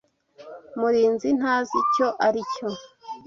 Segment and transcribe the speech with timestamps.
[0.79, 2.67] Murinzi ntazi icyo aricyo.